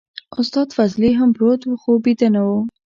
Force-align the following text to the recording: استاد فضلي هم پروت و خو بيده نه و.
استاد 0.39 0.67
فضلي 0.77 1.11
هم 1.19 1.29
پروت 1.37 1.61
و 1.65 1.71
خو 1.81 1.91
بيده 2.03 2.27
نه 2.35 2.41
و. 2.47 2.51